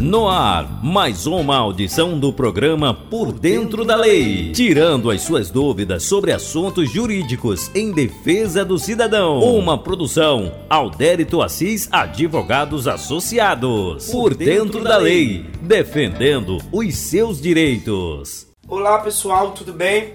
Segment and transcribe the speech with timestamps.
[0.00, 6.04] No ar, mais uma audição do programa Por Dentro da Lei, tirando as suas dúvidas
[6.04, 9.40] sobre assuntos jurídicos em defesa do cidadão.
[9.40, 14.08] Uma produção Aldérito Assis Advogados Associados.
[14.08, 18.46] Por Dentro da Lei, defendendo os seus direitos.
[18.68, 20.14] Olá pessoal, tudo bem?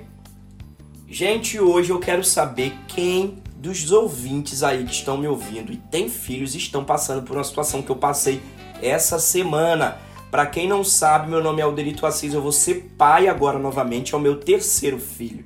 [1.10, 6.10] Gente, hoje eu quero saber quem dos ouvintes aí que estão me ouvindo e tem
[6.10, 8.42] filhos estão passando por uma situação que eu passei
[8.84, 9.98] essa semana.
[10.30, 14.14] Para quem não sabe, meu nome é Alderito Assis, eu vou ser pai agora novamente,
[14.14, 15.46] é o meu terceiro filho.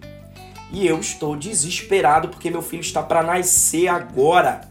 [0.72, 4.70] E eu estou desesperado porque meu filho está para nascer agora.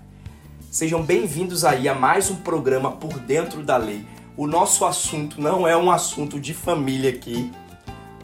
[0.71, 4.05] Sejam bem-vindos aí a mais um programa Por Dentro da Lei.
[4.37, 7.51] O nosso assunto não é um assunto de família aqui,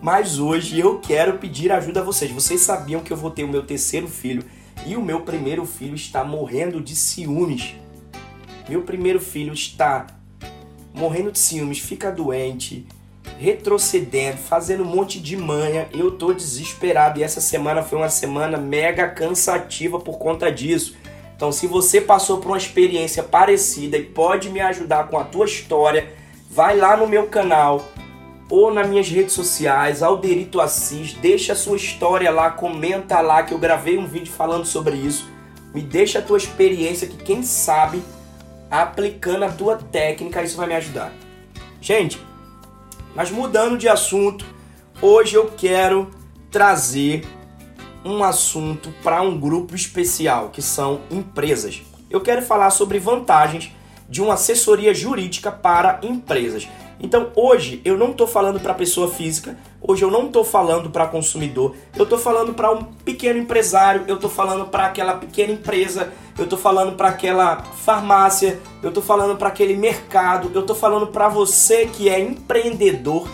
[0.02, 2.30] mas hoje eu quero pedir ajuda a vocês.
[2.30, 4.44] Vocês sabiam que eu vou ter o meu terceiro filho
[4.84, 7.74] e o meu primeiro filho está morrendo de ciúmes.
[8.68, 10.06] Meu primeiro filho está
[10.94, 12.86] morrendo de ciúmes, fica doente,
[13.38, 15.88] retrocedendo, fazendo um monte de manha.
[15.92, 20.96] Eu tô desesperado e essa semana foi uma semana mega cansativa por conta disso.
[21.36, 25.44] Então, se você passou por uma experiência parecida e pode me ajudar com a tua
[25.44, 26.12] história,
[26.48, 27.84] vai lá no meu canal
[28.48, 33.52] ou nas minhas redes sociais, Alderito Assis, deixa a sua história lá, comenta lá que
[33.52, 35.28] eu gravei um vídeo falando sobre isso.
[35.74, 38.02] Me deixa a tua experiência que quem sabe
[38.72, 41.12] aplicando a tua técnica, isso vai me ajudar.
[41.78, 42.18] Gente,
[43.14, 44.46] mas mudando de assunto,
[45.02, 46.10] hoje eu quero
[46.50, 47.22] trazer
[48.02, 51.82] um assunto para um grupo especial, que são empresas.
[52.08, 53.70] Eu quero falar sobre vantagens
[54.08, 56.66] de uma assessoria jurídica para empresas.
[57.00, 61.06] Então hoje eu não estou falando para pessoa física, hoje eu não estou falando para
[61.06, 66.12] consumidor, eu estou falando para um pequeno empresário, eu estou falando para aquela pequena empresa,
[66.38, 71.08] eu estou falando para aquela farmácia, eu estou falando para aquele mercado, eu estou falando
[71.08, 73.28] para você que é empreendedor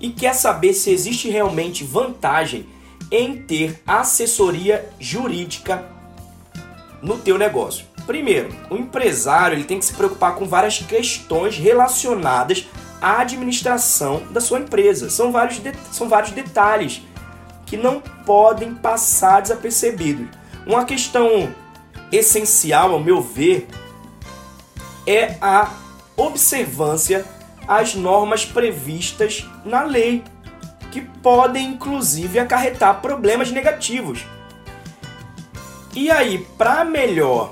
[0.00, 2.66] e quer saber se existe realmente vantagem
[3.10, 5.86] em ter assessoria jurídica
[7.00, 7.86] no teu negócio.
[8.06, 12.66] Primeiro, o empresário ele tem que se preocupar com várias questões relacionadas
[13.00, 15.10] a administração da sua empresa.
[15.10, 15.60] São vários,
[15.92, 17.02] são vários detalhes
[17.64, 20.28] que não podem passar desapercebidos.
[20.66, 21.52] Uma questão
[22.10, 23.68] essencial, ao meu ver,
[25.06, 25.70] é a
[26.16, 27.24] observância
[27.66, 30.24] às normas previstas na lei,
[30.90, 34.24] que podem inclusive acarretar problemas negativos.
[35.94, 37.50] E aí, para melhor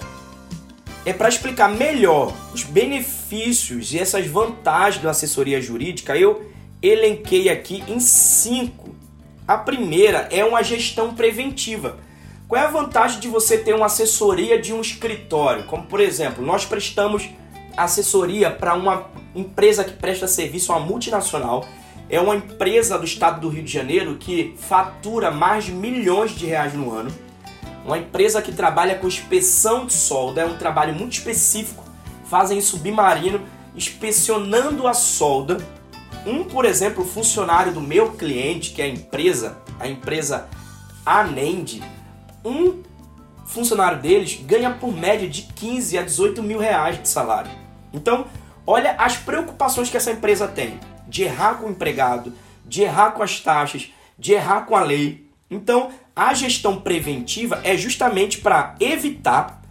[1.04, 6.50] é para explicar melhor os benefícios e essas vantagens da assessoria jurídica, eu
[6.82, 8.94] elenquei aqui em cinco.
[9.46, 11.98] A primeira é uma gestão preventiva.
[12.48, 15.64] Qual é a vantagem de você ter uma assessoria de um escritório?
[15.64, 17.28] Como, por exemplo, nós prestamos
[17.76, 21.66] assessoria para uma empresa que presta serviço a uma multinacional.
[22.08, 26.46] É uma empresa do estado do Rio de Janeiro que fatura mais de milhões de
[26.46, 27.23] reais no ano
[27.84, 31.84] uma empresa que trabalha com inspeção de solda, é um trabalho muito específico,
[32.24, 33.42] fazem submarino,
[33.76, 35.58] inspecionando a solda.
[36.26, 40.48] Um, por exemplo, funcionário do meu cliente, que é a empresa, a empresa
[41.04, 41.82] Anend,
[42.42, 42.82] um
[43.44, 47.50] funcionário deles ganha por média de 15 a 18 mil reais de salário.
[47.92, 48.26] Então,
[48.66, 52.32] olha as preocupações que essa empresa tem de errar com o empregado,
[52.64, 55.23] de errar com as taxas, de errar com a lei.
[55.50, 59.62] Então, a gestão preventiva é justamente para evitar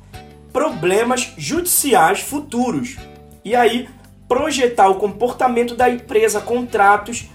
[0.52, 2.96] problemas judiciais futuros.
[3.44, 3.90] E aí,
[4.28, 7.26] projetar o comportamento da empresa, contratos,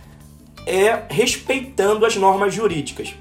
[0.67, 3.15] é respeitando as normas jurídicas.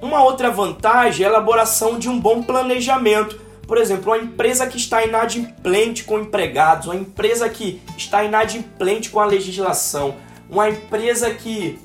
[0.00, 3.40] Uma outra vantagem é a elaboração de um bom planejamento.
[3.66, 9.20] Por exemplo, uma empresa que está inadimplente com empregados, uma empresa que está inadimplente com
[9.20, 10.16] a legislação,
[10.50, 11.78] uma empresa que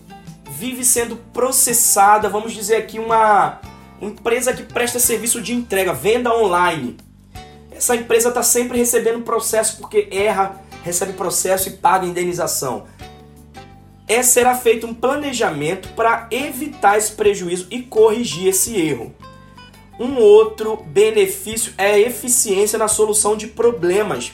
[0.50, 3.60] vive sendo processada, vamos dizer aqui, uma
[4.02, 6.98] empresa que presta serviço de entrega, venda online.
[7.72, 12.86] Essa empresa está sempre recebendo processo porque erra, recebe processo e paga indenização.
[14.08, 19.14] É, será feito um planejamento para evitar esse prejuízo e corrigir esse erro.
[20.00, 24.32] Um outro benefício é a eficiência na solução de problemas.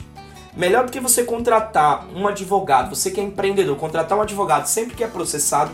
[0.55, 4.95] Melhor do que você contratar um advogado, você que é empreendedor, contratar um advogado sempre
[4.95, 5.71] que é processado,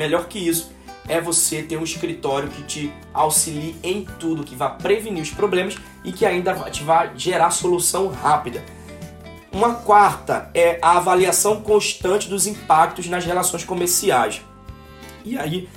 [0.00, 0.72] Melhor que isso
[1.06, 5.76] é você ter um escritório que te auxilie em tudo, que vá prevenir os problemas
[6.02, 8.64] e que ainda te vá gerar solução rápida.
[9.52, 14.40] Uma quarta é a avaliação constante dos impactos nas relações comerciais.
[15.22, 15.68] E aí,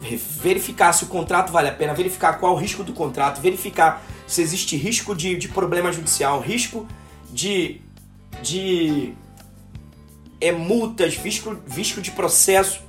[0.00, 4.40] verificar se o contrato vale a pena, verificar qual o risco do contrato, verificar se
[4.40, 6.86] existe risco de, de problema judicial, risco
[7.28, 7.80] de
[8.40, 9.14] de
[10.40, 12.84] é, multas, risco, risco de processo.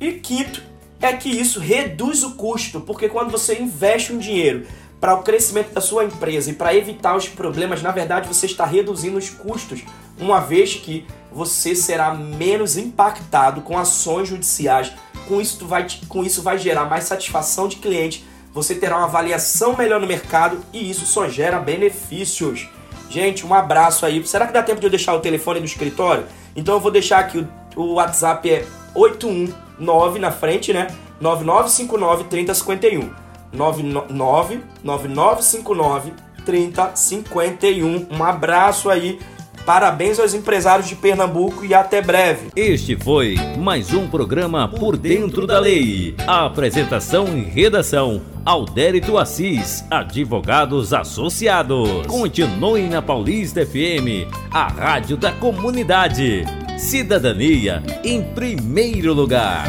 [0.00, 0.62] E quinto,
[1.00, 4.66] é que isso reduz o custo, porque quando você investe um dinheiro
[5.00, 8.64] para o crescimento da sua empresa e para evitar os problemas, na verdade você está
[8.64, 9.82] reduzindo os custos,
[10.18, 14.92] uma vez que você será menos impactado com ações judiciais.
[15.26, 19.76] Com isso, vai, com isso vai gerar mais satisfação de cliente, você terá uma avaliação
[19.76, 22.68] melhor no mercado e isso só gera benefícios.
[23.08, 24.26] Gente, um abraço aí.
[24.26, 26.26] Será que dá tempo de eu deixar o telefone do escritório?
[26.54, 27.38] Então eu vou deixar aqui
[27.76, 28.66] o, o WhatsApp é
[29.80, 30.88] 819 na frente, né?
[31.20, 33.10] 9959 3051.
[33.52, 36.12] 99 9959
[36.44, 38.06] 3051.
[38.10, 39.18] Um abraço aí.
[39.66, 42.48] Parabéns aos empresários de Pernambuco e até breve.
[42.56, 46.14] Este foi mais um programa Por Dentro da Lei.
[46.26, 52.06] A apresentação e redação: Aldérito Assis, Advogados Associados.
[52.06, 56.44] Continue na Paulista FM, a rádio da comunidade.
[56.80, 59.68] Cidadania em primeiro lugar.